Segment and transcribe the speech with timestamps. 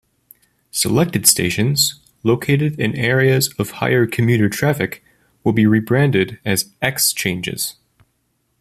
[0.71, 5.03] Selected stations, located in areas of higher commuter traffic,
[5.43, 7.75] will be rebranded as Xchanges.